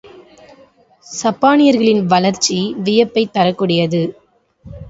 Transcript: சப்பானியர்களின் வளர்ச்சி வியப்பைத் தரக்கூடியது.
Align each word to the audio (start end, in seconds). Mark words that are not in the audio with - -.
சப்பானியர்களின் 1.05 2.01
வளர்ச்சி 2.05 2.57
வியப்பைத் 2.83 3.33
தரக்கூடியது. 3.33 4.01